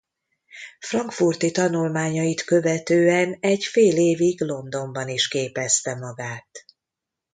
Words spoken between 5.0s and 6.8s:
is képezte magát.